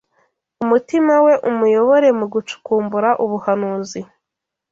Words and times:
Umutima 0.63 1.13
we 1.25 1.33
umuyobore 1.49 2.07
mu 2.19 2.25
gucukumbura 2.33 3.09
ubuhanuzi 3.23 4.01